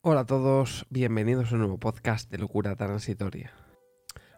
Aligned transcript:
Hola 0.00 0.20
a 0.20 0.26
todos, 0.26 0.86
bienvenidos 0.90 1.50
a 1.50 1.54
un 1.56 1.58
nuevo 1.62 1.78
podcast 1.78 2.30
de 2.30 2.38
Locura 2.38 2.76
Transitoria. 2.76 3.52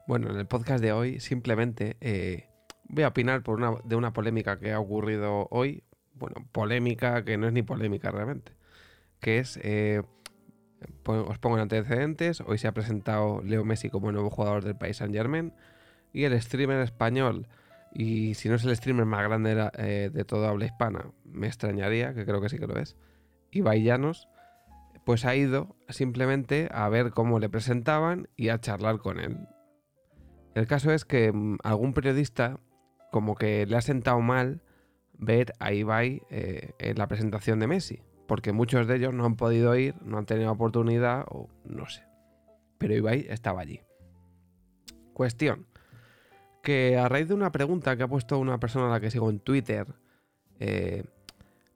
Bueno, 0.07 0.31
en 0.31 0.37
el 0.37 0.47
podcast 0.47 0.83
de 0.83 0.93
hoy 0.93 1.21
simplemente 1.21 1.99
eh, 2.01 2.49
voy 2.89 3.05
a 3.05 3.09
opinar 3.09 3.43
de 3.85 3.95
una 3.95 4.15
polémica 4.15 4.59
que 4.59 4.73
ha 4.73 4.81
ocurrido 4.81 5.49
hoy. 5.51 5.85
Bueno, 6.15 6.49
polémica 6.51 7.27
que 7.27 7.37
no 7.37 7.47
es 7.47 7.53
ni 7.53 7.63
polémica 7.63 8.11
realmente. 8.11 8.53
Que 9.21 9.39
es, 9.39 9.61
eh, 9.63 10.01
os 11.05 11.39
pongo 11.39 11.57
en 11.57 11.63
antecedentes, 11.63 12.41
hoy 12.41 12.57
se 12.57 12.67
ha 12.67 12.73
presentado 12.73 13.43
Leo 13.43 13.63
Messi 13.63 13.91
como 13.91 14.11
nuevo 14.13 14.31
jugador 14.31 14.65
del 14.65 14.77
país 14.77 14.97
Saint 14.97 15.15
Germain 15.15 15.53
y 16.15 16.25
el 16.25 16.41
streamer 16.41 16.81
español, 16.81 17.49
y 17.93 18.33
si 18.33 18.49
no 18.49 18.55
es 18.55 18.65
el 18.65 18.75
streamer 18.75 19.05
más 19.05 19.23
grande 19.25 19.71
eh, 19.77 20.11
de 20.11 20.25
toda 20.25 20.49
habla 20.49 20.65
hispana, 20.65 21.11
me 21.25 21.49
extrañaría, 21.49 22.15
que 22.15 22.25
creo 22.25 22.41
que 22.41 22.49
sí 22.49 22.59
que 22.59 22.67
lo 22.67 22.79
es, 22.79 22.97
Ibai 23.51 23.83
Llanos, 23.83 24.27
pues 25.11 25.25
ha 25.25 25.35
ido 25.35 25.75
simplemente 25.89 26.69
a 26.71 26.89
ver 26.89 27.11
cómo 27.11 27.41
le 27.41 27.49
presentaban 27.49 28.29
y 28.37 28.51
a 28.51 28.61
charlar 28.61 28.99
con 28.99 29.19
él. 29.19 29.39
El 30.55 30.69
caso 30.69 30.93
es 30.93 31.05
que 31.05 31.33
mm, 31.33 31.57
algún 31.65 31.95
periodista 31.95 32.61
como 33.11 33.35
que 33.35 33.67
le 33.67 33.77
ha 33.77 33.81
sentado 33.81 34.21
mal 34.21 34.63
ver 35.15 35.53
a 35.59 35.73
Ibai 35.73 36.23
eh, 36.31 36.75
en 36.79 36.97
la 36.97 37.09
presentación 37.09 37.59
de 37.59 37.67
Messi, 37.67 38.05
porque 38.29 38.53
muchos 38.53 38.87
de 38.87 38.99
ellos 38.99 39.13
no 39.13 39.25
han 39.25 39.35
podido 39.35 39.75
ir, 39.75 40.01
no 40.01 40.17
han 40.17 40.27
tenido 40.27 40.53
oportunidad 40.53 41.25
o 41.29 41.49
no 41.65 41.89
sé. 41.89 42.05
Pero 42.79 42.95
Ibai 42.95 43.27
estaba 43.31 43.63
allí. 43.63 43.81
Cuestión, 45.13 45.67
que 46.63 46.99
a 46.99 47.09
raíz 47.09 47.27
de 47.27 47.35
una 47.35 47.51
pregunta 47.51 47.97
que 47.97 48.05
ha 48.05 48.09
puesto 48.09 48.39
una 48.39 48.61
persona 48.61 48.87
a 48.87 48.91
la 48.91 49.01
que 49.01 49.11
sigo 49.11 49.29
en 49.29 49.41
Twitter, 49.41 49.89
eh, 50.61 51.03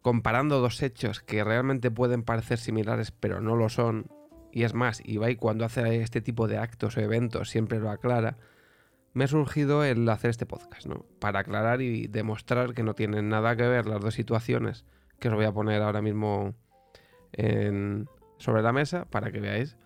comparando 0.04 0.60
dos 0.60 0.82
hechos 0.82 1.20
que 1.20 1.42
realmente 1.42 1.90
pueden 1.90 2.24
parecer 2.24 2.58
similares 2.58 3.10
pero 3.10 3.40
no 3.40 3.56
lo 3.56 3.70
son, 3.70 4.08
y 4.52 4.64
es 4.64 4.74
más, 4.74 5.00
Ibai 5.02 5.36
cuando 5.36 5.64
hace 5.64 6.02
este 6.02 6.20
tipo 6.20 6.46
de 6.46 6.58
actos 6.58 6.98
o 6.98 7.00
eventos 7.00 7.48
siempre 7.48 7.80
lo 7.80 7.88
aclara, 7.88 8.36
me 9.14 9.24
ha 9.24 9.28
surgido 9.28 9.82
el 9.82 10.06
hacer 10.10 10.28
este 10.28 10.44
podcast, 10.44 10.86
¿no? 10.86 11.06
Para 11.20 11.38
aclarar 11.38 11.80
y 11.80 12.06
demostrar 12.06 12.74
que 12.74 12.82
no 12.82 12.92
tienen 12.92 13.30
nada 13.30 13.56
que 13.56 13.66
ver 13.66 13.86
las 13.86 14.02
dos 14.02 14.12
situaciones 14.12 14.84
que 15.20 15.28
os 15.28 15.34
voy 15.34 15.46
a 15.46 15.52
poner 15.52 15.80
ahora 15.80 16.02
mismo 16.02 16.54
sobre 18.36 18.62
la 18.62 18.72
mesa 18.74 19.06
para 19.06 19.32
que 19.32 19.40
veáis 19.40 19.78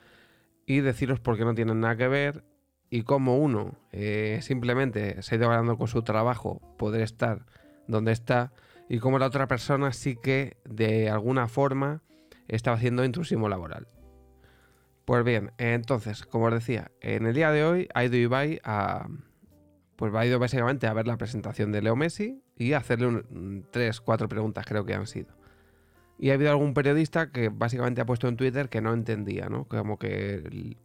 y 0.67 0.81
deciros 0.81 1.21
por 1.21 1.39
qué 1.39 1.45
no 1.45 1.55
tienen 1.55 1.79
nada 1.79 1.97
que 1.97 2.09
ver 2.09 2.45
y 2.91 3.03
cómo 3.03 3.39
uno 3.39 3.79
eh, 3.93 4.41
simplemente 4.43 5.23
se 5.23 5.37
ha 5.37 5.39
ido 5.39 5.49
ganando 5.49 5.79
con 5.79 5.87
su 5.87 6.03
trabajo 6.03 6.61
poder 6.77 7.03
estar 7.03 7.47
donde 7.87 8.11
está 8.11 8.53
y 8.89 8.99
como 8.99 9.19
la 9.19 9.27
otra 9.27 9.47
persona 9.47 9.93
sí 9.93 10.17
que 10.17 10.57
de 10.65 11.11
alguna 11.11 11.49
forma 11.49 12.03
estaba 12.49 12.77
haciendo 12.77 13.05
intrusismo 13.05 13.49
laboral. 13.49 13.87
Pues 15.05 15.25
bien, 15.25 15.53
entonces, 15.59 16.25
como 16.25 16.47
os 16.47 16.55
decía, 16.55 16.91
en 17.01 17.27
el 17.27 17.35
día 17.35 17.51
de 17.51 17.65
hoy 17.65 17.89
ha 17.95 18.05
ido 18.05 18.17
Ibai 18.17 18.61
a. 18.65 19.09
Pues 19.97 20.15
ha 20.15 20.25
ido 20.25 20.39
básicamente 20.39 20.87
a 20.87 20.93
ver 20.93 21.07
la 21.07 21.17
presentación 21.17 21.73
de 21.73 21.83
Leo 21.83 21.97
Messi 21.97 22.41
y 22.57 22.73
a 22.73 22.79
hacerle 22.79 23.25
tres, 23.71 24.01
cuatro 24.01 24.29
preguntas, 24.29 24.65
creo 24.65 24.85
que 24.85 24.95
han 24.95 25.07
sido. 25.07 25.35
Y 26.19 26.31
ha 26.31 26.35
habido 26.35 26.51
algún 26.51 26.73
periodista 26.73 27.33
que 27.33 27.49
básicamente 27.49 28.01
ha 28.01 28.07
puesto 28.07 28.29
en 28.29 28.37
Twitter 28.37 28.69
que 28.69 28.81
no 28.81 28.93
entendía, 28.93 29.49
¿no? 29.49 29.65
Como 29.65 29.99
que. 29.99 30.77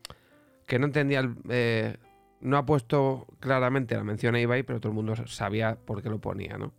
Que 0.66 0.80
no 0.80 0.86
entendía. 0.86 1.30
Eh, 1.50 1.98
no 2.42 2.58
ha 2.58 2.66
puesto 2.66 3.28
claramente 3.40 3.96
la 3.96 4.04
mención 4.04 4.36
a 4.36 4.40
Ibai, 4.40 4.64
pero 4.64 4.80
todo 4.80 4.92
el 4.92 4.96
mundo 4.96 5.16
sabía 5.28 5.76
por 5.76 6.02
qué 6.02 6.10
lo 6.10 6.20
ponía, 6.20 6.58
¿no? 6.58 6.74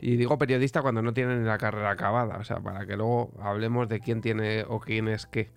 Y 0.00 0.16
digo 0.16 0.38
periodista 0.38 0.82
cuando 0.82 1.02
no 1.02 1.12
tienen 1.12 1.46
la 1.46 1.58
carrera 1.58 1.90
acabada, 1.90 2.38
o 2.38 2.44
sea, 2.44 2.60
para 2.60 2.86
que 2.86 2.96
luego 2.96 3.32
hablemos 3.40 3.88
de 3.88 4.00
quién 4.00 4.20
tiene 4.20 4.64
o 4.66 4.80
quién 4.80 5.08
es 5.08 5.26
qué. 5.26 5.50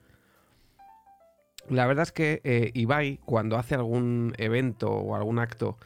La 1.70 1.88
verdad 1.88 2.04
es 2.04 2.12
que 2.12 2.42
eh, 2.44 2.72
Ibai, 2.74 3.20
cuando 3.24 3.58
hace 3.58 3.76
algún 3.76 4.34
evento 4.38 4.92
o 4.92 5.16
algún 5.16 5.40
acto 5.40 5.78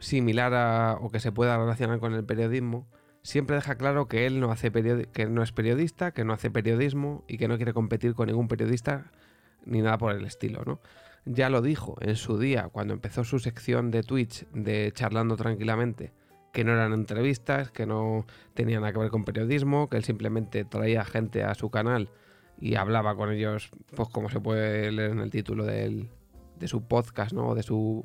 similar 0.00 0.54
a, 0.54 0.98
o 1.00 1.10
que 1.10 1.20
se 1.20 1.30
pueda 1.30 1.56
relacionar 1.56 2.00
con 2.00 2.14
el 2.14 2.24
periodismo, 2.24 2.88
siempre 3.22 3.54
deja 3.54 3.76
claro 3.76 4.08
que 4.08 4.26
él 4.26 4.40
no 4.40 4.50
hace 4.50 4.72
que 5.12 5.26
no 5.26 5.42
es 5.42 5.52
periodista, 5.52 6.12
que 6.12 6.24
no 6.24 6.32
hace 6.32 6.50
periodismo 6.50 7.24
y 7.28 7.38
que 7.38 7.46
no 7.46 7.56
quiere 7.56 7.72
competir 7.72 8.14
con 8.14 8.26
ningún 8.26 8.48
periodista 8.48 9.12
ni 9.64 9.82
nada 9.82 9.98
por 9.98 10.12
el 10.12 10.24
estilo, 10.24 10.62
¿no? 10.66 10.80
Ya 11.26 11.50
lo 11.50 11.60
dijo 11.60 11.96
en 12.00 12.16
su 12.16 12.38
día 12.38 12.68
cuando 12.72 12.94
empezó 12.94 13.24
su 13.24 13.38
sección 13.38 13.90
de 13.90 14.02
Twitch 14.02 14.46
de 14.52 14.90
charlando 14.92 15.36
tranquilamente 15.36 16.12
que 16.52 16.64
no 16.64 16.72
eran 16.72 16.92
entrevistas, 16.92 17.70
que 17.70 17.86
no 17.86 18.26
tenían 18.54 18.82
nada 18.82 18.92
que 18.92 18.98
ver 18.98 19.10
con 19.10 19.24
periodismo, 19.24 19.88
que 19.88 19.96
él 19.96 20.04
simplemente 20.04 20.64
traía 20.64 21.04
gente 21.04 21.44
a 21.44 21.54
su 21.54 21.70
canal 21.70 22.10
y 22.58 22.74
hablaba 22.74 23.14
con 23.14 23.32
ellos, 23.32 23.70
pues 23.94 24.08
como 24.08 24.28
se 24.28 24.40
puede 24.40 24.90
leer 24.92 25.12
en 25.12 25.20
el 25.20 25.30
título 25.30 25.64
de 25.64 26.08
su 26.66 26.86
podcast, 26.86 27.32
¿no? 27.32 27.54
De 27.54 27.62
su 27.62 28.04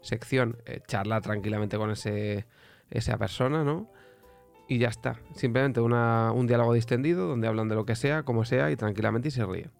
sección, 0.00 0.56
eh, 0.66 0.80
charla 0.86 1.20
tranquilamente 1.20 1.76
con 1.76 1.90
ese, 1.90 2.46
esa 2.90 3.18
persona, 3.18 3.64
¿no? 3.64 3.90
Y 4.68 4.78
ya 4.78 4.88
está. 4.88 5.20
Simplemente 5.34 5.80
un 5.80 6.46
diálogo 6.46 6.72
distendido 6.72 7.26
donde 7.26 7.48
hablan 7.48 7.68
de 7.68 7.74
lo 7.74 7.84
que 7.84 7.96
sea, 7.96 8.22
como 8.22 8.44
sea, 8.44 8.70
y 8.70 8.76
tranquilamente 8.76 9.28
y 9.28 9.30
se 9.32 9.44
ríen. 9.44 9.72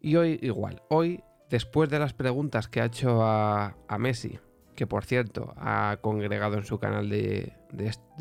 Y 0.00 0.16
hoy 0.16 0.38
igual. 0.42 0.82
Hoy, 0.88 1.22
después 1.48 1.88
de 1.90 2.00
las 2.00 2.12
preguntas 2.12 2.66
que 2.66 2.80
ha 2.80 2.86
hecho 2.86 3.22
a, 3.22 3.76
a 3.86 3.98
Messi 3.98 4.38
que 4.74 4.86
por 4.86 5.04
cierto 5.04 5.52
ha 5.56 5.98
congregado 6.00 6.56
en 6.56 6.64
su 6.64 6.78
canal 6.78 7.08
de, 7.08 7.52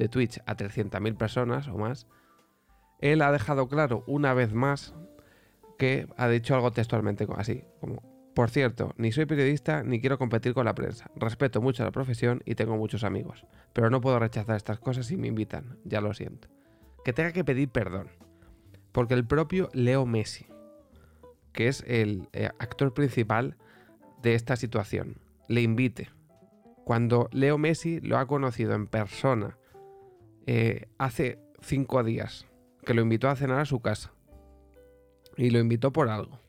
Twitch 0.09 0.39
a 0.45 0.55
300.000 0.55 1.17
personas 1.17 1.67
o 1.67 1.77
más, 1.77 2.07
él 2.99 3.21
ha 3.21 3.31
dejado 3.31 3.67
claro 3.67 4.03
una 4.07 4.33
vez 4.33 4.53
más 4.53 4.93
que 5.77 6.07
ha 6.17 6.27
dicho 6.27 6.55
algo 6.55 6.71
textualmente 6.71 7.25
así, 7.37 7.63
como, 7.79 8.03
por 8.35 8.49
cierto, 8.49 8.93
ni 8.97 9.11
soy 9.11 9.25
periodista 9.25 9.83
ni 9.83 10.01
quiero 10.01 10.17
competir 10.17 10.53
con 10.53 10.65
la 10.65 10.75
prensa, 10.75 11.09
respeto 11.15 11.61
mucho 11.61 11.83
la 11.83 11.91
profesión 11.91 12.41
y 12.45 12.55
tengo 12.55 12.75
muchos 12.75 13.03
amigos, 13.03 13.45
pero 13.73 13.89
no 13.89 14.01
puedo 14.01 14.19
rechazar 14.19 14.57
estas 14.57 14.79
cosas 14.79 15.05
si 15.05 15.17
me 15.17 15.27
invitan, 15.27 15.77
ya 15.85 16.01
lo 16.01 16.13
siento. 16.13 16.49
Que 17.05 17.13
tenga 17.13 17.31
que 17.31 17.45
pedir 17.45 17.69
perdón, 17.69 18.09
porque 18.91 19.13
el 19.13 19.25
propio 19.25 19.69
Leo 19.73 20.05
Messi, 20.05 20.47
que 21.53 21.69
es 21.69 21.83
el 21.87 22.27
eh, 22.33 22.49
actor 22.59 22.93
principal 22.93 23.55
de 24.21 24.35
esta 24.35 24.57
situación, 24.57 25.15
le 25.47 25.61
invite 25.61 26.09
cuando 26.89 27.29
Leo 27.31 27.59
Messi 27.59 27.99
lo 27.99 28.17
ha 28.17 28.25
conocido 28.25 28.73
en 28.73 28.87
persona 28.87 29.59
eh, 30.47 30.87
hace 30.97 31.37
cinco 31.61 32.03
días, 32.03 32.47
que 32.83 32.95
lo 32.95 33.03
invitó 33.03 33.29
a 33.29 33.35
cenar 33.35 33.59
a 33.59 33.65
su 33.65 33.79
casa. 33.79 34.11
Y 35.37 35.51
lo 35.51 35.59
invitó 35.59 35.93
por 35.93 36.09
algo. 36.09 36.39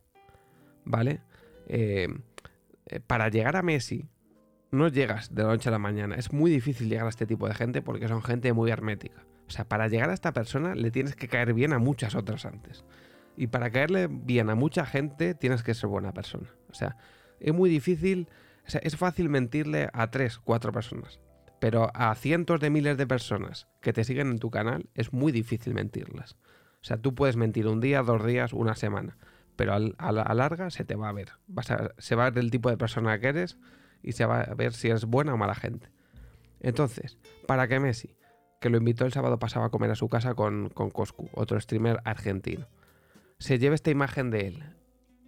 ¿Vale? 0.87 1.21
Eh, 1.67 2.09
eh, 2.87 3.01
para 3.01 3.28
llegar 3.28 3.55
a 3.55 3.61
Messi, 3.61 4.09
no 4.71 4.89
llegas 4.89 5.34
de 5.34 5.43
la 5.43 5.51
noche 5.51 5.69
a 5.69 5.73
la 5.73 5.78
mañana. 5.78 6.15
Es 6.15 6.33
muy 6.33 6.51
difícil 6.51 6.89
llegar 6.89 7.05
a 7.05 7.11
este 7.11 7.27
tipo 7.27 7.47
de 7.47 7.53
gente 7.53 7.83
porque 7.83 8.09
son 8.09 8.22
gente 8.22 8.55
muy 8.55 8.71
hermética. 8.71 9.27
O 9.47 9.51
sea, 9.51 9.69
para 9.69 9.89
llegar 9.89 10.09
a 10.09 10.15
esta 10.15 10.33
persona 10.33 10.75
le 10.75 10.91
tienes 10.91 11.17
que 11.17 11.28
caer 11.28 11.53
bien 11.53 11.75
a 11.75 11.78
muchas 11.78 12.15
otras 12.15 12.47
antes. 12.47 12.87
Y 13.37 13.49
para 13.49 13.71
caerle 13.71 14.09
bien 14.11 14.49
a 14.49 14.55
mucha 14.55 14.87
gente 14.87 15.34
tienes 15.34 15.63
que 15.63 15.75
ser 15.75 15.91
buena 15.91 16.15
persona. 16.15 16.48
O 16.71 16.75
sea, 16.75 16.97
es 17.41 17.53
muy 17.53 17.69
difícil 17.69 18.31
es 18.66 18.97
fácil 18.97 19.28
mentirle 19.28 19.89
a 19.92 20.10
tres, 20.10 20.39
cuatro 20.39 20.72
personas. 20.72 21.21
Pero 21.60 21.91
a 21.95 22.15
cientos 22.15 22.60
de 22.60 22.71
miles 22.71 22.97
de 22.97 23.07
personas 23.07 23.68
que 23.80 23.92
te 23.92 24.04
siguen 24.04 24.30
en 24.30 24.39
tu 24.39 24.51
canal 24.51 24.89
es 24.95 25.12
muy 25.12 25.30
difícil 25.30 25.74
mentirlas. 25.74 26.36
O 26.80 26.84
sea, 26.84 26.97
tú 26.97 27.15
puedes 27.15 27.36
mentir 27.36 27.66
un 27.66 27.80
día, 27.80 28.03
dos 28.03 28.24
días, 28.24 28.53
una 28.53 28.74
semana. 28.74 29.18
Pero 29.57 29.74
a 29.74 30.12
la 30.12 30.34
larga 30.34 30.71
se 30.71 30.84
te 30.84 30.95
va 30.97 31.10
a 31.10 31.12
ver. 31.12 31.33
se 31.98 32.15
va 32.15 32.27
a 32.27 32.30
ver 32.30 32.42
el 32.42 32.51
tipo 32.51 32.71
de 32.71 32.78
persona 32.78 33.18
que 33.18 33.28
eres 33.28 33.59
y 34.03 34.12
se 34.12 34.24
va 34.24 34.41
a 34.41 34.54
ver 34.54 34.72
si 34.72 34.89
eres 34.89 35.04
buena 35.04 35.34
o 35.34 35.36
mala 35.36 35.54
gente. 35.54 35.91
Entonces, 36.60 37.18
para 37.47 37.68
que 37.68 37.78
Messi, 37.78 38.16
que 38.60 38.71
lo 38.71 38.78
invitó 38.78 39.04
el 39.04 39.12
sábado 39.12 39.39
pasado 39.39 39.66
a 39.66 39.71
comer 39.71 39.91
a 39.91 39.97
su 39.97 40.09
casa 40.09 40.34
con, 40.34 40.71
con 40.71 40.91
Coscu, 40.91 41.28
otro 41.34 41.60
streamer 41.60 42.01
argentino, 42.04 42.68
se 43.39 43.59
lleve 43.59 43.74
esta 43.74 43.91
imagen 43.91 44.30
de 44.30 44.47
él 44.47 44.65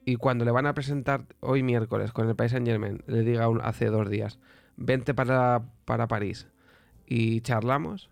y 0.04 0.16
cuando 0.16 0.44
le 0.44 0.50
van 0.50 0.66
a 0.66 0.75
presentar 0.75 1.26
hoy 1.40 1.62
miércoles 1.62 2.12
con 2.12 2.28
el 2.28 2.37
País 2.37 2.52
Saint 2.52 2.66
Germain, 2.66 3.02
le 3.06 3.22
diga 3.22 3.49
hace 3.62 3.87
dos 3.87 4.08
días, 4.08 4.38
vente 4.76 5.14
para, 5.14 5.62
para 5.84 6.08
París 6.08 6.49
y 7.06 7.40
charlamos, 7.40 8.10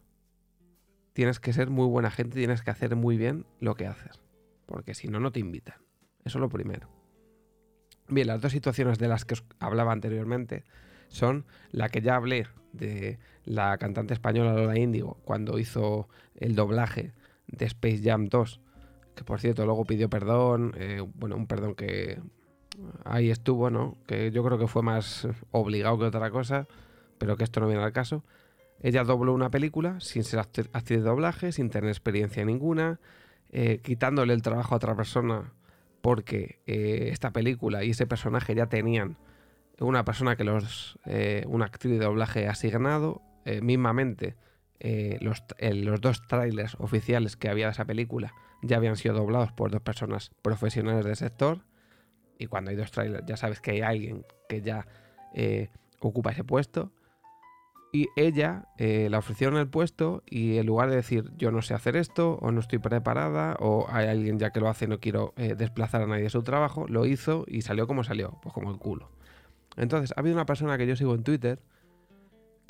tienes 1.13 1.41
que 1.41 1.53
ser 1.53 1.71
muy 1.71 1.87
buena 1.87 2.11
gente, 2.11 2.37
tienes 2.37 2.63
que 2.63 2.71
hacer 2.71 2.97
muy 2.97 3.17
bien 3.17 3.47
lo 3.59 3.75
que 3.75 3.87
haces, 3.87 4.21
porque 4.67 4.95
si 4.95 5.09
no, 5.09 5.21
no 5.21 5.33
te 5.33 5.41
invitan. 5.41 5.77
Eso 6.25 6.39
es 6.39 6.41
lo 6.41 6.49
primero. 6.49 6.89
Bien, 8.09 8.27
las 8.27 8.41
dos 8.41 8.53
situaciones 8.53 8.99
de 8.99 9.09
las 9.09 9.25
que 9.25 9.35
os 9.35 9.45
hablaba 9.59 9.93
anteriormente 9.93 10.65
son 11.09 11.45
la 11.71 11.89
que 11.89 12.01
ya 12.01 12.17
hablé 12.17 12.47
de 12.73 13.19
la 13.45 13.77
cantante 13.79 14.15
española 14.15 14.53
Lola 14.53 14.79
Índigo 14.79 15.19
cuando 15.25 15.59
hizo 15.59 16.09
el 16.37 16.55
doblaje 16.55 17.13
de 17.47 17.67
Space 17.67 18.01
Jam 18.03 18.27
2 18.27 18.61
que 19.21 19.25
por 19.25 19.39
cierto 19.39 19.67
luego 19.67 19.85
pidió 19.85 20.09
perdón, 20.09 20.73
eh, 20.79 21.05
bueno, 21.15 21.37
un 21.37 21.47
perdón 21.47 21.75
que 21.75 22.23
ahí 23.05 23.29
estuvo, 23.29 23.69
¿no? 23.69 23.99
Que 24.07 24.31
yo 24.31 24.43
creo 24.43 24.59
que 24.59 24.67
fue 24.67 24.83
más 24.83 25.29
obligado 25.51 25.99
que 25.99 26.07
otra 26.07 26.31
cosa, 26.31 26.67
pero 27.19 27.37
que 27.37 27.45
esto 27.45 27.61
no 27.61 27.67
viene 27.67 27.83
al 27.83 27.93
caso. 27.93 28.25
Ella 28.81 29.05
dobló 29.05 29.35
una 29.35 29.51
película 29.51 30.01
sin 30.01 30.25
ser 30.25 30.41
actriz 30.41 30.71
de 30.73 31.01
doblaje, 31.01 31.53
sin 31.53 31.69
tener 31.69 31.91
experiencia 31.91 32.43
ninguna, 32.47 32.99
eh, 33.51 33.81
quitándole 33.83 34.33
el 34.33 34.41
trabajo 34.41 34.73
a 34.75 34.77
otra 34.79 34.97
persona 34.97 35.53
porque 36.01 36.61
eh, 36.67 37.11
esta 37.13 37.31
película 37.31 37.85
y 37.85 37.91
ese 37.91 38.07
personaje 38.07 38.55
ya 38.55 38.71
tenían 38.71 39.19
una 39.81 40.03
persona 40.07 40.37
que 40.37 40.45
los. 40.45 40.99
Una 41.47 41.67
actriz 41.67 41.99
de 41.99 42.07
doblaje 42.07 42.49
asignado. 42.49 43.21
Mismamente, 43.63 44.37
los, 45.21 45.43
los, 45.61 46.01
dos 46.01 46.27
trailers 46.27 46.75
oficiales 46.79 47.37
que 47.37 47.49
había 47.49 47.67
de 47.67 47.73
esa 47.73 47.85
película 47.85 48.33
ya 48.63 48.77
habían 48.77 48.97
sido 48.97 49.15
doblados 49.15 49.53
por 49.53 49.71
dos 49.71 49.83
personas 49.83 50.31
profesionales 50.43 51.05
del 51.05 51.17
sector. 51.17 51.61
Y 52.39 52.47
cuando 52.47 52.71
hay 52.71 52.77
dos 52.77 52.91
trailers, 52.91 53.25
ya 53.27 53.37
sabes 53.37 53.61
que 53.61 53.73
hay 53.73 53.81
alguien 53.83 54.25
que 54.49 54.63
ya 54.63 54.87
ocupa 56.01 56.31
ese 56.31 56.45
puesto. 56.45 56.93
Y 57.93 58.09
ella 58.15 58.67
eh, 58.79 59.09
la 59.11 59.19
ofrecieron 59.19 59.59
el 59.59 59.69
puesto 59.69 60.23
y 60.25 60.59
en 60.59 60.67
lugar 60.67 60.91
de 60.91 60.97
decir 60.97 61.33
yo 61.37 61.51
no 61.51 61.61
sé 61.61 61.75
hacer 61.75 61.97
esto 61.97 62.39
o 62.41 62.53
no 62.53 62.61
estoy 62.61 62.79
preparada 62.79 63.57
o 63.59 63.87
hay 63.91 64.07
alguien 64.07 64.39
ya 64.39 64.51
que 64.51 64.61
lo 64.61 64.69
hace 64.69 64.85
y 64.85 64.89
no 64.89 65.01
quiero 65.01 65.35
eh, 65.37 65.57
desplazar 65.57 66.03
a 66.03 66.07
nadie 66.07 66.23
de 66.23 66.31
su 66.31 66.43
trabajo, 66.45 66.87
lo 66.89 67.05
hizo 67.05 67.45
y 67.49 67.63
salió 67.63 67.89
como 67.89 68.05
salió, 68.05 68.39
pues 68.43 68.53
como 68.55 68.71
el 68.71 68.79
culo. 68.79 69.11
Entonces, 69.77 70.13
ha 70.17 70.21
habido 70.21 70.37
una 70.37 70.47
persona 70.47 70.79
que 70.79 70.87
yo 70.87 70.95
sigo 70.95 71.15
en 71.15 71.25
Twitter 71.25 71.61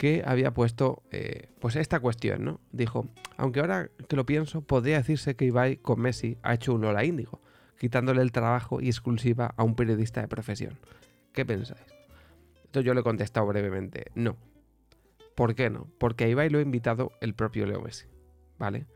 que 0.00 0.22
había 0.24 0.54
puesto 0.54 1.02
eh, 1.10 1.50
pues 1.58 1.76
esta 1.76 2.00
cuestión, 2.00 2.42
¿no? 2.42 2.60
Dijo, 2.72 3.06
aunque 3.36 3.60
ahora 3.60 3.90
que 4.08 4.16
lo 4.16 4.24
pienso, 4.24 4.62
podría 4.62 4.96
decirse 4.96 5.36
que 5.36 5.44
Ibai 5.44 5.76
con 5.76 6.00
Messi 6.00 6.38
ha 6.42 6.54
hecho 6.54 6.72
un 6.72 6.80
Lola 6.80 7.04
Índigo, 7.04 7.42
quitándole 7.78 8.22
el 8.22 8.32
trabajo 8.32 8.80
y 8.80 8.86
exclusiva 8.86 9.52
a 9.58 9.62
un 9.62 9.74
periodista 9.74 10.22
de 10.22 10.28
profesión. 10.28 10.78
¿Qué 11.34 11.44
pensáis? 11.44 11.84
Entonces 12.64 12.86
yo 12.86 12.94
le 12.94 13.00
he 13.00 13.04
contestado 13.04 13.46
brevemente, 13.46 14.06
no 14.14 14.38
¿Por 15.34 15.54
qué 15.54 15.68
no? 15.68 15.86
Porque 15.98 16.24
a 16.24 16.28
Ibai 16.28 16.48
lo 16.48 16.60
ha 16.60 16.62
invitado 16.62 17.12
el 17.20 17.34
propio 17.34 17.66
Leo 17.66 17.82
Messi, 17.82 18.06
¿vale? 18.58 18.86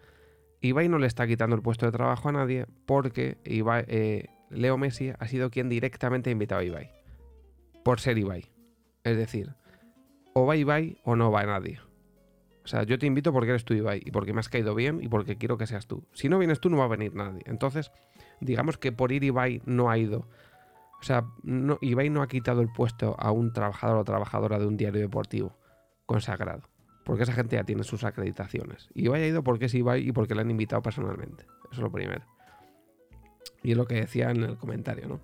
Ibai 0.62 0.88
no 0.88 0.96
le 0.96 1.06
está 1.06 1.26
quitando 1.26 1.54
el 1.54 1.60
puesto 1.60 1.84
de 1.84 1.92
trabajo 1.92 2.30
a 2.30 2.32
nadie 2.32 2.64
porque 2.86 3.36
eh, 3.44 4.26
Leo 4.48 4.78
Messi 4.78 5.12
ha 5.18 5.28
sido 5.28 5.50
quien 5.50 5.68
directamente 5.68 6.30
ha 6.30 6.32
invitado 6.32 6.62
a 6.62 6.64
Ibai. 6.64 6.90
Por 7.84 8.00
ser 8.00 8.16
Ibai. 8.16 8.46
Es 9.02 9.18
decir, 9.18 9.54
o 10.34 10.46
va 10.46 10.56
Ibai 10.56 10.98
o 11.04 11.16
no 11.16 11.30
va 11.30 11.44
nadie. 11.44 11.80
O 12.64 12.66
sea, 12.66 12.82
yo 12.82 12.98
te 12.98 13.06
invito 13.06 13.32
porque 13.32 13.50
eres 13.50 13.64
tú 13.64 13.74
Ibai 13.74 14.02
y 14.04 14.10
porque 14.10 14.32
me 14.32 14.40
has 14.40 14.48
caído 14.48 14.74
bien 14.74 15.00
y 15.02 15.08
porque 15.08 15.36
quiero 15.36 15.56
que 15.56 15.66
seas 15.66 15.86
tú. 15.86 16.04
Si 16.12 16.28
no 16.28 16.38
vienes 16.38 16.60
tú 16.60 16.70
no 16.70 16.78
va 16.78 16.84
a 16.84 16.88
venir 16.88 17.14
nadie. 17.14 17.42
Entonces, 17.46 17.92
digamos 18.40 18.78
que 18.78 18.90
por 18.90 19.12
ir 19.12 19.22
Ibai 19.22 19.62
no 19.64 19.90
ha 19.90 19.98
ido. 19.98 20.28
O 21.00 21.02
sea, 21.02 21.24
no, 21.42 21.78
Ibai 21.80 22.10
no 22.10 22.22
ha 22.22 22.28
quitado 22.28 22.62
el 22.62 22.72
puesto 22.72 23.16
a 23.18 23.30
un 23.30 23.52
trabajador 23.52 23.98
o 23.98 24.04
trabajadora 24.04 24.58
de 24.58 24.66
un 24.66 24.76
diario 24.76 25.00
deportivo 25.00 25.56
consagrado. 26.06 26.62
Porque 27.04 27.24
esa 27.24 27.34
gente 27.34 27.56
ya 27.56 27.64
tiene 27.64 27.84
sus 27.84 28.02
acreditaciones. 28.02 28.88
Y 28.94 29.04
Ibai 29.04 29.22
ha 29.22 29.26
ido 29.26 29.44
porque 29.44 29.66
es 29.66 29.74
Ibai 29.74 30.08
y 30.08 30.12
porque 30.12 30.34
le 30.34 30.40
han 30.40 30.50
invitado 30.50 30.80
personalmente. 30.80 31.44
Eso 31.64 31.72
es 31.72 31.78
lo 31.80 31.92
primero. 31.92 32.24
Y 33.62 33.72
es 33.72 33.76
lo 33.76 33.86
que 33.86 33.96
decía 33.96 34.30
en 34.30 34.42
el 34.42 34.56
comentario, 34.56 35.06
¿no? 35.06 35.20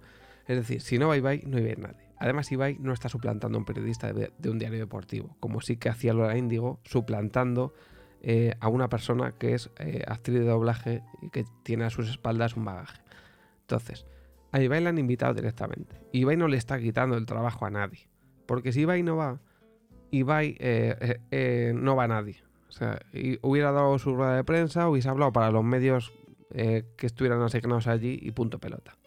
Es 0.46 0.56
decir, 0.56 0.82
si 0.82 0.98
no 0.98 1.08
va 1.08 1.16
Ibai, 1.16 1.42
no 1.46 1.58
iba 1.58 1.74
nadie. 1.76 2.09
Además, 2.20 2.52
Ibai 2.52 2.76
no 2.78 2.92
está 2.92 3.08
suplantando 3.08 3.56
a 3.56 3.60
un 3.60 3.64
periodista 3.64 4.12
de, 4.12 4.50
un 4.50 4.58
diario 4.58 4.78
deportivo, 4.78 5.34
como 5.40 5.62
sí 5.62 5.78
que 5.78 5.88
hacía 5.88 6.12
Lola 6.12 6.36
Índigo, 6.36 6.78
suplantando 6.84 7.72
eh, 8.20 8.54
a 8.60 8.68
una 8.68 8.90
persona 8.90 9.32
que 9.32 9.54
es 9.54 9.70
eh, 9.78 10.04
actriz 10.06 10.40
de 10.40 10.44
doblaje 10.44 11.02
y 11.22 11.30
que 11.30 11.46
tiene 11.62 11.84
a 11.84 11.90
sus 11.90 12.10
espaldas 12.10 12.56
un 12.56 12.66
bagaje. 12.66 13.00
Entonces, 13.62 14.04
a 14.52 14.60
Ibai 14.60 14.82
le 14.82 14.90
han 14.90 14.98
invitado 14.98 15.32
directamente. 15.32 15.96
Ibai 16.12 16.36
no 16.36 16.46
le 16.46 16.58
está 16.58 16.78
quitando 16.78 17.16
el 17.16 17.24
trabajo 17.24 17.64
a 17.64 17.70
nadie. 17.70 18.06
Porque 18.44 18.72
si 18.72 18.82
Ibai 18.82 19.02
no 19.02 19.16
va, 19.16 19.40
Ibai 20.10 20.56
eh, 20.60 21.72
no 21.74 21.96
va 21.96 22.04
a 22.04 22.08
nadie. 22.08 22.42
O 22.68 22.72
sea, 22.72 23.00
hubiera 23.40 23.72
dado 23.72 23.98
su 23.98 24.14
rueda 24.14 24.36
de 24.36 24.44
prensa, 24.44 24.90
hubiese 24.90 25.08
hablado 25.08 25.32
para 25.32 25.50
los 25.50 25.64
medios 25.64 26.12
que 26.52 27.06
estuvieran 27.06 27.40
asignados 27.40 27.86
allí 27.86 28.18
y 28.20 28.32
punto 28.32 28.58
pelota. 28.58 28.99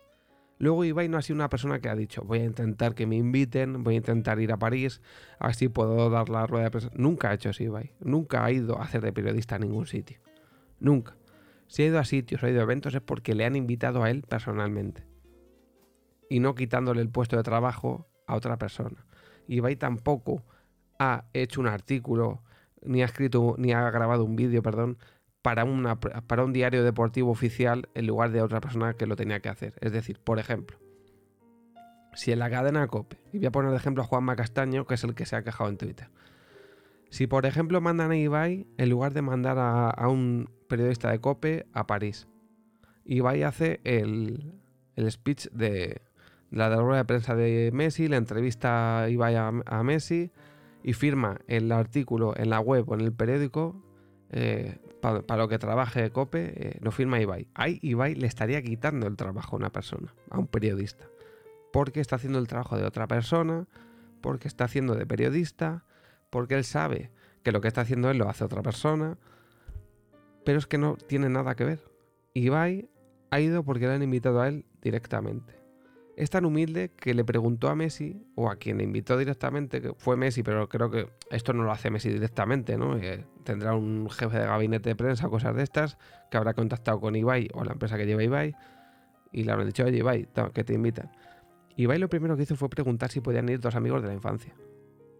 Luego 0.63 0.86
Ibai 0.86 1.10
no 1.10 1.18
ha 1.18 1.21
sido 1.21 1.36
una 1.36 1.50
persona 1.50 1.80
que 1.81 1.89
ha 1.89 1.95
dicho, 1.95 2.24
voy 2.24 2.39
a 2.39 2.45
intentar 2.45 2.95
que 2.95 3.06
me 3.06 3.18
inviten, 3.18 3.83
voy 3.83 3.95
a 3.95 3.98
intentar 3.98 4.39
ir 4.39 4.54
a 4.54 4.57
París, 4.57 5.01
así 5.38 5.68
puedo 5.68 6.10
dar 6.10 6.30
la 6.30 6.48
rueda 6.48 6.63
de 6.63 6.71
prensa. 6.71 6.89
Nunca 6.95 7.30
ha 7.30 7.33
hecho 7.33 7.50
eso 7.50 7.63
Ibai. 7.63 7.92
Nunca 8.00 8.45
ha 8.45 8.50
ido 8.50 8.80
a 8.80 8.83
hacer 8.83 9.01
de 9.01 9.12
periodista 9.12 9.56
a 9.56 9.60
ningún 9.60 9.88
sitio. 9.88 10.21
Nunca. 10.80 11.18
Si 11.68 11.83
ha 11.83 11.88
ido 11.88 12.00
a 12.00 12.06
sitios 12.06 12.44
ha 12.44 12.50
ido 12.50 12.62
a 12.62 12.63
eventos 12.63 12.95
es 12.95 13.01
porque 13.01 13.36
le 13.36 13.44
han 13.44 13.57
invitado 13.57 14.04
a 14.04 14.10
él 14.10 14.21
personalmente. 14.21 15.06
Y 16.30 16.39
no 16.39 16.56
quitándole 16.56 17.01
el 17.01 17.10
puesto 17.10 17.36
de 17.36 17.44
trabajo 17.44 18.07
a 18.25 18.38
otra 18.38 18.57
persona. 18.57 19.06
Ibai 19.50 19.75
tampoco 19.75 20.45
ha 20.98 21.25
hecho 21.33 21.60
un 21.60 21.68
artículo, 21.68 22.42
ni 22.81 23.01
ha 23.01 23.06
escrito, 23.06 23.56
ni 23.57 23.74
ha 23.74 23.92
grabado 23.92 24.24
un 24.24 24.38
vídeo, 24.38 24.63
perdón, 24.63 24.98
para, 25.44 25.66
una, 25.66 26.00
para 26.00 26.44
un 26.44 26.54
diario 26.54 26.84
deportivo 26.84 27.30
oficial 27.30 27.90
en 27.94 28.07
lugar 28.07 28.31
de 28.31 28.42
otra 28.42 28.62
persona 28.62 28.95
que 28.95 29.06
lo 29.06 29.16
tenía 29.16 29.42
que 29.42 29.50
hacer. 29.50 29.75
Es 29.81 29.92
decir, 29.92 30.18
por 30.18 30.40
ejemplo, 30.40 30.80
si 32.13 32.31
en 32.31 32.40
la 32.40 32.50
cadena 32.50 32.88
COPE, 32.88 33.18
y 33.34 33.38
voy 33.40 33.48
a 33.48 33.51
poner 33.51 33.72
de 33.72 33.78
ejemplo 33.78 34.04
a 34.04 34.06
Juanma 34.06 34.36
Castaño, 34.36 34.88
que 34.88 34.95
es 34.95 35.04
el 35.04 35.13
que 35.13 35.25
se 35.25 35.36
ha 35.36 35.44
quejado 35.44 35.69
en 35.69 35.78
Twitter. 35.78 36.07
Si 37.10 37.28
por 37.28 37.45
ejemplo 37.45 37.81
mandan 37.81 38.12
a 38.12 38.18
Ibai, 38.18 38.66
en 38.78 38.90
lugar 38.90 39.13
de 39.13 39.22
mandar 39.22 39.57
a, 39.60 40.07
un 40.07 40.50
periodista 40.68 41.12
de 41.12 41.19
COPE 41.19 41.68
a 41.74 41.86
París, 41.86 42.28
Ibai 43.06 43.44
hace 43.44 43.81
el, 43.84 44.56
speech 45.10 45.50
de 45.51 46.01
la 46.51 46.74
rueda 46.75 47.00
de 47.00 47.06
prensa 47.06 47.36
de 47.36 47.69
Messi, 47.74 48.07
la 48.07 48.18
entrevista 48.18 49.07
Ibai 49.10 49.36
a 49.36 49.84
Messi, 49.84 50.31
y 50.84 50.94
firma 50.94 51.39
el 51.48 51.72
artículo 51.72 52.34
en 52.38 52.50
la 52.50 52.62
web 52.62 52.89
o 52.89 52.96
en 52.96 53.01
el 53.01 53.12
periódico 53.12 53.84
eh, 54.34 54.80
para 55.00 55.38
lo 55.38 55.48
que 55.48 55.60
trabaje 55.60 56.10
COPE, 56.12 56.54
eh, 56.56 56.78
lo 56.82 56.92
firma 56.92 57.20
Ibai. 57.20 57.48
Ahí 57.54 57.80
Ibai 57.82 58.16
le 58.16 58.28
estaría 58.28 58.62
quitando 58.62 59.06
el 59.06 59.16
trabajo 59.16 59.56
a 59.56 59.60
una 59.60 59.70
persona, 59.70 60.14
a 60.30 60.40
un 60.40 60.48
periodista, 60.48 61.08
porque 61.72 62.00
está 62.00 62.16
haciendo 62.16 62.40
el 62.40 62.48
trabajo 62.48 62.78
de 62.78 62.84
otra 62.84 63.08
persona, 63.08 63.68
porque 64.22 64.48
está 64.48 64.66
haciendo 64.66 64.96
de 64.96 65.06
periodista, 65.06 65.86
porque 66.30 66.56
él 66.56 66.63
sabe 66.63 67.12
que 67.44 67.52
lo 67.52 67.62
que 67.62 67.68
está 67.68 67.82
haciendo 67.82 68.10
él 68.10 68.18
lo 68.18 68.30
hace 68.30 68.44
otra 68.44 68.63
persona, 68.63 69.18
pero 70.44 70.58
es 70.58 70.66
que 70.66 70.78
no 70.78 70.96
tiene 70.96 71.30
nada 71.30 71.56
que 71.56 71.66
ver. 71.66 71.80
Ibai 72.34 72.90
ha 73.30 73.40
ido 73.40 73.63
porque 73.63 73.88
le 73.88 73.94
han 73.94 74.04
invitado 74.04 74.42
a 74.42 74.48
él 74.48 74.66
directamente 74.82 75.63
es 76.16 76.30
tan 76.30 76.46
humilde 76.46 76.92
que 76.96 77.13
le 77.13 77.24
preguntó 77.24 77.70
a 77.70 77.75
Messi, 77.75 78.22
o 78.36 78.50
a 78.50 78.58
quien 78.58 78.78
le 78.78 78.84
invitó 78.84 79.18
directamente, 79.18 79.82
que 79.82 79.94
fue 79.94 80.16
Messi, 80.16 80.44
pero 80.44 80.70
creo 80.70 80.92
que 80.92 81.10
esto 81.32 81.54
no 81.54 81.63
lo 81.63 81.72
hace 81.72 81.90
Messi 81.90 82.10
directamente, 82.10 82.78
¿no? 82.78 82.98
Eh, 82.98 83.25
tendrá 83.44 83.76
un 83.76 84.10
jefe 84.10 84.40
de 84.40 84.46
gabinete 84.46 84.90
de 84.90 84.96
prensa 84.96 85.28
o 85.28 85.30
cosas 85.30 85.56
de 85.56 85.64
estas, 85.64 85.98
que 86.32 86.38
habrá 86.38 86.54
contactado 86.54 87.00
con 87.00 87.16
Ibai 87.16 87.50
o 87.54 87.64
la 87.64 87.74
empresa 87.74 87.98
que 87.98 88.06
lleva 88.06 88.24
Ibai, 88.24 88.56
y 89.32 89.44
le 89.44 89.52
habrán 89.52 89.68
dicho, 89.68 89.84
oye 89.84 89.98
Ibai, 89.98 90.28
que 90.54 90.64
te 90.64 90.74
invitan. 90.74 91.12
Ibai 91.76 91.98
lo 91.98 92.10
primero 92.10 92.38
que 92.38 92.44
hizo 92.44 92.56
fue 92.56 92.70
preguntar 92.70 93.12
si 93.12 93.20
podían 93.20 93.50
ir 93.50 93.60
dos 93.60 93.76
amigos 93.76 94.02
de 94.02 94.08
la 94.08 94.14
infancia. 94.14 94.54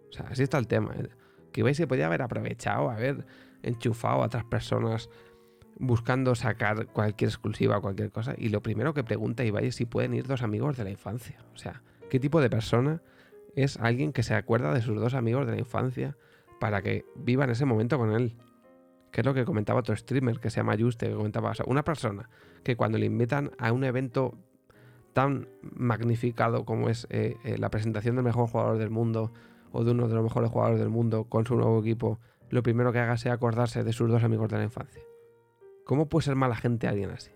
O 0.10 0.13
sea, 0.13 0.27
así 0.27 0.44
está 0.44 0.58
el 0.60 0.68
tema. 0.68 0.94
¿eh? 0.96 1.10
Que 1.51 1.62
Ibai 1.62 1.74
se 1.74 1.88
podía 1.88 2.06
haber 2.06 2.22
aprovechado, 2.22 2.89
haber 2.92 3.25
enchufado 3.63 4.22
a 4.22 4.25
otras 4.25 4.44
personas 4.46 5.10
buscando 5.80 6.36
sacar 6.36 6.88
cualquier 6.88 7.30
exclusiva 7.30 7.77
o 7.77 7.82
cualquier 7.82 8.12
cosa. 8.12 8.36
Y 8.38 8.50
lo 8.50 8.62
primero 8.62 8.94
que 8.94 9.03
pregunta 9.03 9.44
Ibai 9.44 9.68
es 9.68 9.75
si 9.75 9.86
pueden 9.86 10.13
ir 10.13 10.27
dos 10.27 10.44
amigos 10.44 10.77
de 10.77 10.84
la 10.84 10.92
infancia. 10.92 11.44
O 11.53 11.58
sea, 11.58 11.82
¿qué 12.10 12.20
tipo 12.20 12.39
de 12.39 12.50
persona 12.50 13.01
es 13.56 13.77
alguien 13.77 14.13
que 14.13 14.24
se 14.24 14.36
acuerda 14.36 14.74
de 14.74 14.82
sus 14.82 15.00
dos 15.00 15.15
amigos 15.15 15.48
de 15.48 15.53
la 15.53 15.60
infancia 15.60 16.18
para 16.63 16.82
que 16.82 17.03
viva 17.13 17.43
en 17.43 17.50
ese 17.50 17.65
momento 17.65 17.98
con 17.98 18.13
él? 18.13 18.38
Que 19.12 19.20
es 19.20 19.25
lo 19.25 19.34
que 19.34 19.43
comentaba 19.43 19.82
otro 19.82 19.93
streamer 19.98 20.39
que 20.39 20.50
se 20.50 20.62
llama 20.62 20.77
Juste, 20.79 21.10
que 21.10 21.13
comentaba, 21.13 21.50
o 21.50 21.53
sea, 21.53 21.65
una 21.67 21.84
persona 21.84 22.29
que 22.63 22.77
cuando 22.77 22.98
le 22.98 23.05
invitan 23.05 23.51
a 23.58 23.74
un 23.74 23.84
evento 23.84 24.38
tan 25.12 25.50
magnificado 25.62 26.63
como 26.63 26.88
es 26.88 27.05
eh, 27.10 27.36
eh, 27.43 27.58
la 27.58 27.70
presentación 27.70 28.15
del 28.15 28.24
mejor 28.24 28.48
jugador 28.48 28.77
del 28.77 28.91
mundo 28.91 29.34
o 29.74 29.84
de 29.84 29.91
uno 29.91 30.08
de 30.08 30.15
los 30.15 30.24
mejores 30.24 30.51
jugadores 30.51 30.79
del 30.79 30.88
mundo 30.88 31.25
con 31.25 31.46
su 31.46 31.58
nuevo 31.58 31.82
equipo, 31.82 32.22
lo 32.50 32.63
primero 32.63 32.93
que 32.93 33.00
haga 33.00 33.17
sea 33.17 33.34
acordarse 33.34 33.84
de 33.84 33.91
sus 33.91 34.10
dos 34.10 34.24
amigos 34.24 34.50
de 34.50 34.60
la 34.60 34.63
infancia. 34.63 35.03
¿Cómo 35.84 36.08
puede 36.08 36.24
ser 36.24 36.38
mala 36.38 36.55
gente 36.55 36.88
alguien 36.88 37.10
así? 37.10 37.32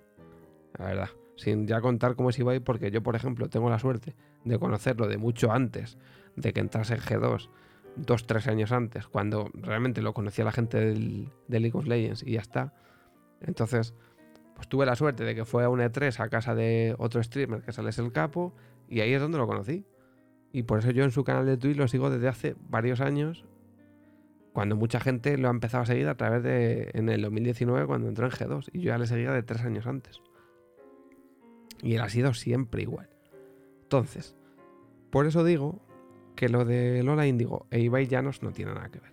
La 0.80 0.86
verdad. 0.86 1.10
Sin 1.36 1.68
ya 1.68 1.82
contar 1.82 2.16
cómo 2.16 2.30
es 2.30 2.40
Ibai, 2.40 2.62
porque 2.62 2.92
yo, 2.92 3.04
por 3.04 3.18
ejemplo, 3.18 3.50
tengo 3.50 3.70
la 3.70 3.78
suerte 3.78 4.16
de 4.46 4.58
conocerlo 4.58 5.06
de 5.06 5.18
mucho 5.18 5.52
antes 5.52 5.98
de 6.38 6.54
que 6.54 6.62
entrase 6.62 6.94
en 6.94 7.02
G2, 7.02 7.50
dos, 7.98 8.28
tres 8.28 8.48
años 8.48 8.72
antes, 8.72 9.08
cuando 9.08 9.50
realmente 9.54 10.02
lo 10.02 10.14
conocía 10.14 10.46
la 10.46 10.52
gente 10.52 10.78
del, 10.78 11.30
de 11.48 11.60
League 11.60 11.78
of 11.78 11.88
Legends 11.88 12.24
y 12.24 12.34
ya 12.34 12.42
está. 12.42 12.74
Entonces, 13.42 13.94
pues 14.56 14.68
tuve 14.68 14.86
la 14.86 14.96
suerte 14.96 15.24
de 15.24 15.36
que 15.36 15.46
fue 15.46 15.64
a 15.64 15.70
un 15.70 15.80
E3 15.80 16.20
a 16.20 16.30
casa 16.30 16.56
de 16.56 16.96
otro 16.98 17.22
streamer 17.22 17.62
que 17.62 17.72
sales 17.72 18.00
el 18.00 18.12
capo 18.12 18.54
y 18.88 19.02
ahí 19.02 19.14
es 19.14 19.22
donde 19.22 19.38
lo 19.38 19.48
conocí. 19.48 19.86
Y 20.52 20.64
por 20.64 20.80
eso 20.80 20.92
yo 20.92 21.04
en 21.04 21.12
su 21.12 21.24
canal 21.24 21.46
de 21.46 21.58
Twitch 21.58 21.78
lo 21.78 21.88
sigo 21.88 22.10
desde 22.10 22.28
hace 22.28 22.56
varios 22.68 23.02
años 23.02 23.46
cuando 24.54 24.76
mucha 24.76 25.00
gente 25.00 25.38
lo 25.38 25.50
ha 25.50 25.52
empezado 25.52 25.84
a 25.84 25.86
seguir 25.86 26.08
a 26.08 26.16
través 26.16 26.42
de 26.42 26.90
en 26.94 27.10
el 27.10 27.22
2019 27.22 27.86
cuando 27.86 28.08
entró 28.08 28.26
en 28.26 28.32
G2 28.32 28.70
y 28.74 28.80
yo 28.80 28.88
ya 28.88 28.98
le 28.98 29.06
seguía 29.06 29.32
de 29.32 29.44
tres 29.44 29.62
años 29.62 29.86
antes. 29.86 30.22
Y 31.84 31.94
él 31.94 32.02
ha 32.02 32.10
sido 32.10 32.34
siempre 32.34 32.82
igual. 32.82 33.10
Entonces, 33.84 34.36
por 35.12 35.28
eso 35.28 35.44
digo 35.44 35.80
que 36.38 36.48
lo 36.48 36.64
de 36.64 37.04
Lola 37.04 37.28
Índigo 37.28 37.68
e 37.72 37.80
Ibai 37.80 38.08
Llanos 38.08 38.44
no 38.44 38.52
tiene 38.52 38.74
nada 38.74 38.88
que 38.90 39.00
ver. 39.00 39.12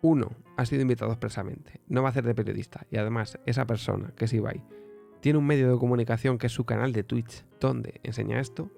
Uno, 0.00 0.30
ha 0.56 0.64
sido 0.64 0.82
invitado 0.82 1.12
expresamente, 1.12 1.80
no 1.86 2.02
va 2.02 2.08
a 2.08 2.10
hacer 2.10 2.24
de 2.24 2.34
periodista 2.34 2.86
y 2.90 2.96
además 2.96 3.38
esa 3.46 3.66
persona, 3.66 4.12
que 4.16 4.24
es 4.24 4.32
Ibai, 4.32 4.64
tiene 5.20 5.38
un 5.38 5.46
medio 5.46 5.70
de 5.70 5.78
comunicación 5.78 6.38
que 6.38 6.46
es 6.46 6.52
su 6.52 6.64
canal 6.64 6.92
de 6.92 7.04
Twitch, 7.04 7.44
donde 7.60 8.00
enseña 8.02 8.40
esto. 8.40 8.70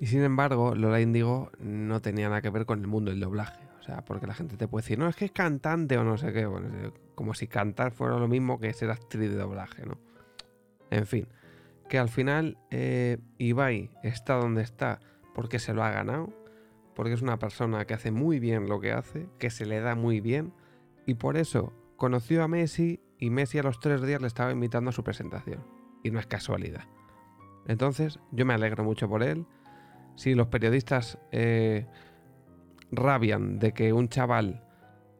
Y 0.00 0.06
sin 0.06 0.22
embargo, 0.22 0.74
Lola 0.74 1.00
Indigo 1.00 1.50
no 1.58 2.02
tenía 2.02 2.28
nada 2.28 2.42
que 2.42 2.50
ver 2.50 2.66
con 2.66 2.80
el 2.80 2.86
mundo 2.86 3.10
del 3.10 3.20
doblaje. 3.20 3.64
O 3.80 3.82
sea, 3.82 4.04
porque 4.04 4.26
la 4.26 4.34
gente 4.34 4.56
te 4.56 4.68
puede 4.68 4.82
decir, 4.82 4.98
no, 4.98 5.08
es 5.08 5.16
que 5.16 5.24
es 5.26 5.32
cantante 5.32 5.96
o 5.96 6.04
no 6.04 6.18
sé 6.18 6.32
qué. 6.32 6.44
Bueno, 6.44 6.92
como 7.14 7.32
si 7.32 7.46
cantar 7.46 7.92
fuera 7.92 8.18
lo 8.18 8.28
mismo 8.28 8.58
que 8.58 8.72
ser 8.72 8.90
actriz 8.90 9.30
de 9.30 9.36
doblaje, 9.36 9.86
¿no? 9.86 9.98
En 10.90 11.06
fin, 11.06 11.28
que 11.88 11.98
al 11.98 12.08
final 12.08 12.58
eh, 12.70 13.18
Ibai 13.38 13.90
está 14.02 14.34
donde 14.34 14.62
está 14.62 15.00
porque 15.34 15.58
se 15.58 15.72
lo 15.72 15.84
ha 15.84 15.90
ganado, 15.90 16.32
porque 16.96 17.12
es 17.12 17.22
una 17.22 17.38
persona 17.38 17.84
que 17.84 17.94
hace 17.94 18.10
muy 18.10 18.40
bien 18.40 18.68
lo 18.68 18.80
que 18.80 18.90
hace, 18.90 19.28
que 19.38 19.50
se 19.50 19.66
le 19.66 19.80
da 19.80 19.94
muy 19.94 20.20
bien, 20.20 20.52
y 21.06 21.14
por 21.14 21.36
eso 21.36 21.72
conoció 21.96 22.42
a 22.42 22.48
Messi 22.48 23.00
y 23.18 23.30
Messi 23.30 23.58
a 23.58 23.62
los 23.62 23.78
tres 23.78 24.02
días 24.02 24.20
le 24.20 24.26
estaba 24.26 24.50
invitando 24.50 24.90
a 24.90 24.92
su 24.92 25.04
presentación. 25.04 25.62
Y 26.02 26.10
no 26.10 26.18
es 26.18 26.26
casualidad. 26.26 26.84
Entonces, 27.66 28.18
yo 28.32 28.46
me 28.46 28.54
alegro 28.54 28.82
mucho 28.82 29.08
por 29.08 29.22
él. 29.22 29.44
Si 30.14 30.34
los 30.34 30.46
periodistas 30.46 31.18
eh, 31.32 31.86
rabian 32.90 33.58
de 33.58 33.72
que 33.72 33.92
un 33.92 34.08
chaval 34.08 34.64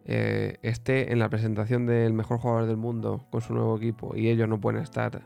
eh, 0.04 0.58
esté 0.62 1.12
en 1.12 1.18
la 1.18 1.28
presentación 1.28 1.86
del 1.86 2.12
mejor 2.12 2.38
jugador 2.38 2.66
del 2.66 2.76
mundo 2.76 3.26
con 3.30 3.40
su 3.40 3.52
nuevo 3.52 3.76
equipo 3.76 4.16
y 4.16 4.28
ellos 4.28 4.48
no 4.48 4.60
pueden 4.60 4.80
estar, 4.80 5.22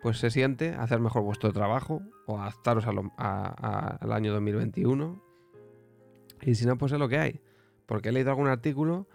pues 0.00 0.18
se 0.18 0.30
siente 0.30 0.74
hacer 0.74 1.00
mejor 1.00 1.22
vuestro 1.22 1.52
trabajo 1.52 2.00
o 2.26 2.38
adaptaros 2.38 2.86
al 2.86 4.12
año 4.12 4.32
2021. 4.32 5.25
Y 6.42 6.54
si 6.54 6.66
no, 6.66 6.76
pues 6.78 6.92
es 6.92 6.98
lo 6.98 7.08
que 7.08 7.18
hay. 7.18 7.40
Porque 7.86 8.08
he 8.08 8.12
leído 8.12 8.30
algún 8.30 8.48
artículo 8.48 9.06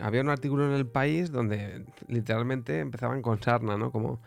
había 0.00 0.22
un 0.22 0.28
artículo 0.28 0.66
en 0.66 0.72
el 0.72 0.86
país 0.86 1.30
donde 1.30 1.84
literalmente 2.08 2.80
empezaban 2.80 3.22
con 3.22 3.40
sarna, 3.42 3.76
¿no? 3.76 3.90
Como 3.90 4.20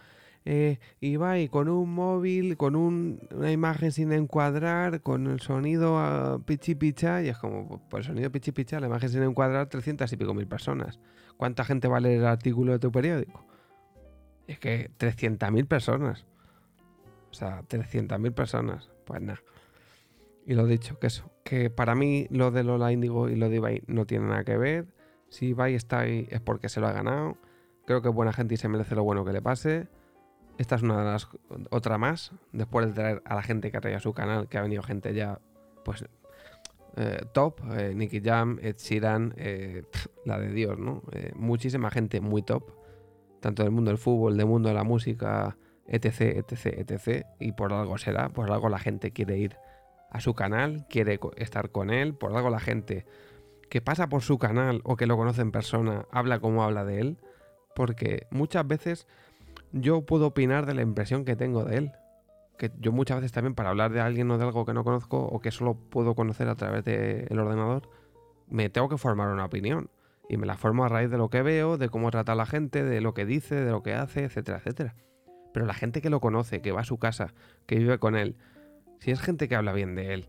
eh, 0.46 0.80
Ibai 1.02 1.50
con 1.50 1.68
un 1.68 1.94
móvil, 1.94 2.56
con 2.56 2.76
una 2.76 3.52
imagen 3.52 3.92
sin 3.92 4.14
encuadrar, 4.14 5.02
con 5.02 5.28
el 5.28 5.42
sonido 5.42 6.00
a 6.00 6.40
pichi 6.46 6.76
picha, 6.76 7.22
y 7.22 7.30
es 7.30 7.38
como, 7.38 7.82
pues 7.90 8.06
el 8.06 8.14
sonido 8.14 8.32
pichi 8.32 8.52
picha, 8.52 8.80
la 8.80 8.88
imagen 8.88 9.10
sin 9.10 9.24
encuadrar, 9.24 9.68
300 9.68 10.12
y 10.12 10.18
pico 10.18 10.34
mil 10.34 10.48
personas. 10.48 11.00
¿Cuánta 11.36 11.66
gente 11.66 11.88
va 11.88 11.98
a 11.98 12.00
leer 12.00 12.20
el 12.20 12.28
artículo 12.28 12.72
de 12.72 12.80
tu 12.80 12.92
periódico? 12.92 13.46
Es 14.48 14.60
que 14.60 14.90
300.000 14.98 15.68
personas. 15.68 16.26
O 17.30 17.34
sea, 17.34 17.62
300.000 17.64 18.34
personas. 18.34 18.90
Pues 19.06 19.22
nada. 19.22 19.42
Y 20.48 20.54
lo 20.54 20.66
dicho, 20.66 20.98
que 20.98 21.08
eso, 21.08 21.30
que 21.44 21.70
para 21.70 21.94
mí 21.94 22.26
lo 22.30 22.52
de 22.52 22.64
Lola 22.64 22.94
Índigo 22.94 23.28
y 23.28 23.36
lo 23.36 23.50
de 23.50 23.58
Ibai 23.58 23.84
no 23.88 24.06
tiene 24.06 24.28
nada 24.28 24.46
que 24.46 24.58
ver. 24.58 24.88
Si 25.28 25.48
Ibai 25.48 25.76
está 25.76 26.00
ahí 26.00 26.26
es 26.32 26.40
porque 26.40 26.70
se 26.70 26.80
lo 26.80 26.88
ha 26.88 26.94
ganado. 26.94 27.38
Creo 27.86 28.02
que 28.02 28.08
es 28.08 28.16
buena 28.16 28.32
gente 28.32 28.54
y 28.54 28.58
se 28.58 28.70
merece 28.70 28.96
lo 28.96 29.04
bueno 29.04 29.26
que 29.26 29.34
le 29.34 29.42
pase. 29.42 29.90
Esta 30.58 30.76
es 30.76 30.84
una 30.84 31.00
de 31.00 31.04
las. 31.04 31.28
Otra 31.70 31.98
más. 31.98 32.32
Después 32.54 32.88
de 32.88 32.94
traer 32.94 33.22
a 33.26 33.36
la 33.36 33.44
gente 33.44 33.70
que 33.72 33.78
ha 33.78 33.82
traído 33.82 34.00
su 34.00 34.14
canal, 34.14 34.48
que 34.48 34.58
ha 34.58 34.62
venido 34.62 34.84
gente 34.84 35.14
ya. 35.14 35.42
Pues. 35.84 36.06
Eh, 36.96 37.26
top. 37.34 37.60
Eh, 37.78 37.94
Nicky 37.94 38.22
Jam, 38.22 38.58
Ed 38.62 38.78
Sheeran. 38.78 39.34
Eh, 39.36 39.84
la 40.24 40.40
de 40.40 40.54
Dios, 40.54 40.80
¿no? 40.80 41.04
muchísima 41.36 41.92
gente 41.92 42.22
muy 42.22 42.42
top. 42.42 42.64
Tanto 43.42 43.64
del 43.64 43.74
mundo 43.74 43.92
del 43.92 43.98
fútbol, 43.98 44.38
del 44.38 44.46
mundo 44.46 44.70
de 44.70 44.76
la 44.76 44.86
música, 44.86 45.58
etc, 45.88 46.22
etc, 46.38 46.90
etc. 46.90 47.26
Y 47.38 47.52
por 47.52 47.74
algo 47.74 47.98
será. 47.98 48.30
Por 48.30 48.50
algo 48.50 48.70
la 48.70 48.80
gente 48.80 49.12
quiere 49.12 49.38
ir 49.38 49.58
a 50.10 50.20
su 50.22 50.34
canal, 50.34 50.86
quiere 50.90 51.20
estar 51.36 51.72
con 51.72 51.90
él. 51.90 52.14
Por 52.14 52.36
algo 52.36 52.50
la 52.50 52.60
gente 52.60 53.06
que 53.70 53.82
pasa 53.82 54.08
por 54.08 54.22
su 54.22 54.38
canal 54.38 54.82
o 54.84 54.96
que 54.96 55.08
lo 55.08 55.18
conoce 55.18 55.42
en 55.42 55.52
persona 55.52 56.06
habla 56.12 56.40
como 56.40 56.64
habla 56.64 56.86
de 56.86 57.00
él, 57.00 57.18
porque 57.76 58.28
muchas 58.32 58.66
veces 58.68 59.08
yo 59.72 60.06
puedo 60.06 60.28
opinar 60.28 60.66
de 60.66 60.74
la 60.74 60.82
impresión 60.82 61.26
que 61.26 61.36
tengo 61.36 61.64
de 61.64 61.78
él. 61.78 61.92
Que 62.58 62.72
yo 62.80 62.92
muchas 62.92 63.18
veces 63.18 63.32
también 63.32 63.54
para 63.54 63.70
hablar 63.70 63.92
de 63.92 64.00
alguien 64.00 64.32
o 64.32 64.38
de 64.38 64.46
algo 64.46 64.66
que 64.66 64.74
no 64.74 64.84
conozco 64.84 65.20
o 65.20 65.40
que 65.40 65.52
solo 65.52 65.76
puedo 65.76 66.16
conocer 66.16 66.48
a 66.50 66.56
través 66.56 66.84
del 66.86 67.38
ordenador, 67.38 67.90
me 68.50 68.70
tengo 68.70 68.90
que 68.90 68.98
formar 68.98 69.30
una 69.30 69.46
opinión. 69.46 69.90
Y 70.30 70.38
me 70.38 70.46
la 70.46 70.58
formo 70.58 70.84
a 70.84 70.90
raíz 70.90 71.10
de 71.10 71.18
lo 71.18 71.30
que 71.30 71.42
veo, 71.42 71.78
de 71.78 71.88
cómo 71.88 72.12
trata 72.12 72.34
a 72.34 72.36
la 72.36 72.46
gente, 72.46 72.84
de 72.84 73.00
lo 73.00 73.14
que 73.14 73.26
dice, 73.26 73.56
de 73.56 73.72
lo 73.72 73.82
que 73.82 73.94
hace, 73.94 74.26
etcétera, 74.26 74.58
etcétera. 74.58 74.96
Pero 75.54 75.66
la 75.66 75.74
gente 75.74 76.02
que 76.02 76.10
lo 76.10 76.20
conoce, 76.20 76.62
que 76.62 76.74
va 76.74 76.82
a 76.82 76.86
su 76.86 76.98
casa, 76.98 77.34
que 77.66 77.78
vive 77.78 77.98
con 77.98 78.18
él, 78.18 78.36
si 79.00 79.12
es 79.12 79.22
gente 79.22 79.48
que 79.48 79.56
habla 79.56 79.74
bien 79.74 79.96
de 79.96 80.14
él, 80.14 80.28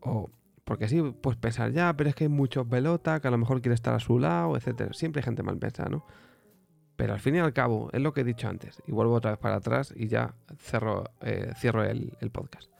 o 0.00 0.30
porque 0.64 0.88
sí, 0.88 1.02
pues 1.20 1.36
pensar, 1.36 1.72
ya, 1.72 1.94
pero 1.96 2.08
es 2.10 2.14
que 2.14 2.24
hay 2.24 2.28
muchos 2.28 2.66
pelota 2.66 3.20
que 3.20 3.28
a 3.28 3.30
lo 3.30 3.38
mejor 3.38 3.60
quiere 3.60 3.74
estar 3.74 3.94
a 3.94 3.98
su 3.98 4.18
lado, 4.18 4.56
etcétera. 4.56 4.92
Siempre 4.92 5.20
hay 5.20 5.24
gente 5.24 5.42
mal 5.42 5.58
pensada, 5.58 5.88
¿no? 5.88 6.06
Pero 6.96 7.14
al 7.14 7.20
fin 7.20 7.34
y 7.34 7.40
al 7.40 7.52
cabo, 7.52 7.90
es 7.92 8.00
lo 8.00 8.12
que 8.12 8.20
he 8.20 8.24
dicho 8.24 8.48
antes, 8.48 8.82
y 8.86 8.92
vuelvo 8.92 9.14
otra 9.14 9.32
vez 9.32 9.40
para 9.40 9.56
atrás 9.56 9.92
y 9.96 10.08
ya 10.08 10.34
cerro, 10.58 11.04
eh, 11.20 11.52
cierro 11.56 11.82
el, 11.82 12.16
podcast. 12.32 12.70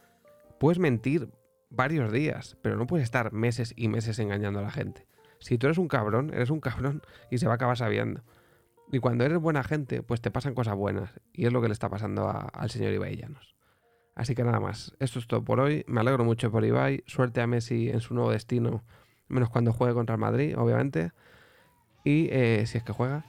Puedes 0.60 0.78
mentir 0.78 1.28
varios 1.70 2.12
días, 2.12 2.56
pero 2.62 2.76
no 2.76 2.86
puedes 2.86 3.04
estar 3.04 3.32
meses 3.32 3.74
y 3.76 3.88
meses 3.88 4.18
engañando 4.18 4.60
a 4.60 4.62
la 4.62 4.70
gente. 4.70 5.06
Si 5.40 5.58
tú 5.58 5.66
eres 5.66 5.78
un 5.78 5.88
cabrón, 5.88 6.30
eres 6.32 6.50
un 6.50 6.60
cabrón 6.60 7.02
y 7.30 7.38
se 7.38 7.46
va 7.46 7.52
a 7.52 7.56
acabar 7.56 7.76
sabiendo. 7.76 8.22
Y 8.92 9.00
cuando 9.00 9.24
eres 9.24 9.38
buena 9.38 9.64
gente, 9.64 10.02
pues 10.02 10.20
te 10.20 10.30
pasan 10.30 10.54
cosas 10.54 10.76
buenas. 10.76 11.10
Y 11.32 11.46
es 11.46 11.52
lo 11.52 11.60
que 11.60 11.68
le 11.68 11.72
está 11.72 11.88
pasando 11.88 12.28
al 12.28 12.70
señor 12.70 12.92
Ibai 12.92 13.16
Llanos. 13.16 13.56
Así 14.14 14.34
que 14.34 14.44
nada 14.44 14.60
más, 14.60 14.94
esto 14.98 15.18
es 15.18 15.26
todo 15.26 15.42
por 15.42 15.60
hoy. 15.60 15.84
Me 15.86 16.00
alegro 16.00 16.24
mucho 16.24 16.50
por 16.50 16.64
Ibai. 16.64 17.02
Suerte 17.06 17.40
a 17.40 17.46
Messi 17.46 17.88
en 17.88 18.00
su 18.00 18.14
nuevo 18.14 18.30
destino, 18.30 18.82
menos 19.28 19.48
cuando 19.48 19.72
juegue 19.72 19.94
contra 19.94 20.14
el 20.14 20.20
Madrid, 20.20 20.56
obviamente. 20.56 21.12
Y 22.04 22.28
eh, 22.30 22.64
si 22.66 22.78
es 22.78 22.84
que 22.84 22.92
juega. 22.92 23.24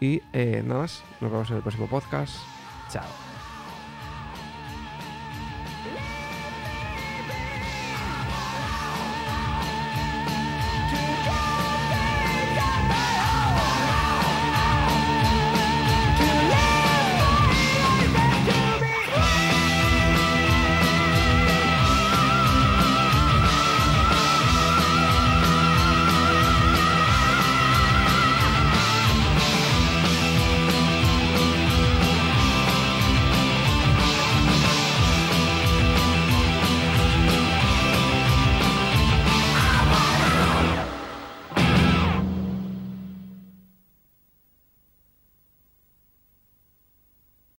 Y 0.00 0.20
eh, 0.32 0.62
nada 0.64 0.80
más, 0.82 1.02
nos 1.20 1.30
vemos 1.30 1.50
en 1.50 1.56
el 1.56 1.62
próximo 1.62 1.88
podcast. 1.88 2.36
Chao. 2.90 3.27